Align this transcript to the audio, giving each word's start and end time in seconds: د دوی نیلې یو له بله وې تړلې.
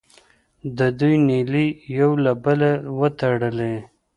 د 0.77 0.79
دوی 0.99 1.15
نیلې 1.29 1.67
یو 1.99 2.09
له 2.23 2.31
بله 2.43 2.69
وې 2.97 3.09
تړلې. 3.19 3.75